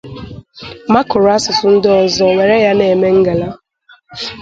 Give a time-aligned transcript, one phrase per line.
[0.93, 3.47] makụrụ asụsụ ndị ọzọ were ya na-eme ngala